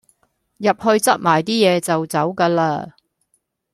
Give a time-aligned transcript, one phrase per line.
[0.57, 2.93] 入去執埋啲嘢就走架喇